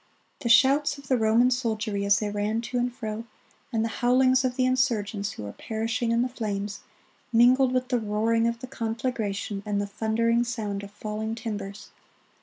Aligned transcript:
The 0.39 0.49
shouts 0.49 0.97
of 0.97 1.09
the 1.09 1.15
Roman 1.15 1.51
soldiery 1.51 2.05
as 2.05 2.17
they 2.17 2.31
ran 2.31 2.61
to 2.61 2.79
and 2.79 2.91
fro, 2.91 3.23
and 3.71 3.83
the 3.85 4.01
howlings 4.01 4.43
of 4.43 4.55
the 4.55 4.65
insurgents 4.65 5.33
who 5.33 5.43
were 5.43 5.51
perishing 5.51 6.11
in 6.11 6.23
the 6.23 6.27
flames, 6.27 6.79
mingled 7.31 7.71
with 7.71 7.89
the 7.89 7.99
roaring 7.99 8.47
of 8.47 8.61
the 8.61 8.65
conflagration 8.67 9.61
and 9.63 9.79
the 9.79 9.85
thundering 9.85 10.43
sound 10.43 10.81
of 10.81 10.89
falling 10.89 11.35
timbers. 11.35 11.91